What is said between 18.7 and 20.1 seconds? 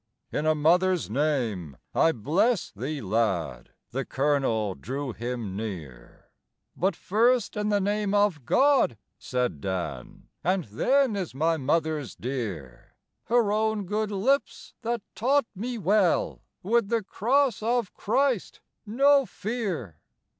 no fear."